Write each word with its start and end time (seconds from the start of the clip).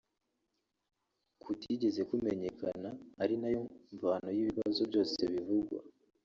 kutigeze 1.41 2.01
kumenyekana 2.09 2.89
ari 3.21 3.35
nayo 3.41 3.61
mvano 3.95 4.29
y’ibibazo 4.37 4.81
byose 4.89 5.19
bivugwa’ 5.33 5.79